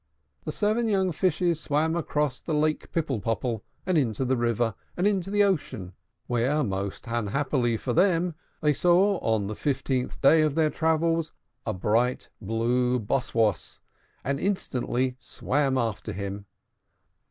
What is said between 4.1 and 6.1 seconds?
the river, and into the ocean;